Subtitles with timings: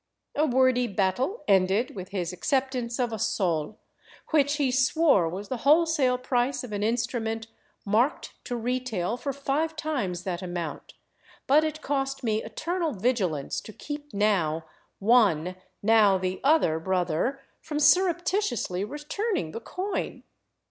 [0.33, 3.77] A wordy battle ended with his ac ceptance of a sol,
[4.31, 7.45] which he swore was the wholesale price of an instru ment
[7.85, 10.95] marked to retail for five times that amount;
[11.45, 14.65] but it cost me eternal vigilance to keep now
[14.97, 20.23] one, now the other brother from surreptitiously 363 VAGABONDING DOWN THE ANDES returning the coin.